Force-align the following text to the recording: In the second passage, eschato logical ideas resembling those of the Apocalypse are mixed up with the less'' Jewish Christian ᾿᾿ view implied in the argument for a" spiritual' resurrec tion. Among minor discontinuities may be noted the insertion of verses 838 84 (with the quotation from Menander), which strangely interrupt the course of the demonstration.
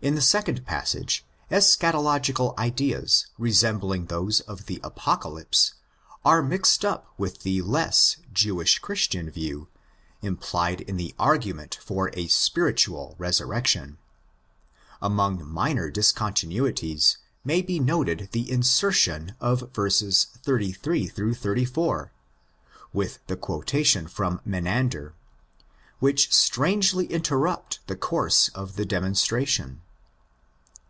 In 0.00 0.14
the 0.14 0.20
second 0.22 0.64
passage, 0.64 1.26
eschato 1.50 2.00
logical 2.00 2.54
ideas 2.56 3.26
resembling 3.36 4.06
those 4.06 4.38
of 4.42 4.66
the 4.66 4.80
Apocalypse 4.84 5.74
are 6.24 6.40
mixed 6.40 6.84
up 6.84 7.12
with 7.18 7.40
the 7.42 7.62
less'' 7.62 8.14
Jewish 8.32 8.78
Christian 8.78 9.26
᾿᾿ 9.26 9.32
view 9.32 9.68
implied 10.22 10.82
in 10.82 10.98
the 10.98 11.16
argument 11.18 11.80
for 11.82 12.12
a" 12.16 12.28
spiritual' 12.44 13.16
resurrec 13.18 13.66
tion. 13.66 13.98
Among 15.02 15.44
minor 15.44 15.90
discontinuities 15.90 17.16
may 17.44 17.60
be 17.60 17.80
noted 17.80 18.28
the 18.30 18.48
insertion 18.48 19.34
of 19.40 19.68
verses 19.74 20.28
838 20.46 21.44
84 21.44 22.12
(with 22.92 23.18
the 23.26 23.36
quotation 23.36 24.06
from 24.06 24.40
Menander), 24.44 25.14
which 25.98 26.32
strangely 26.32 27.06
interrupt 27.06 27.80
the 27.88 27.96
course 27.96 28.46
of 28.54 28.76
the 28.76 28.86
demonstration. 28.86 29.82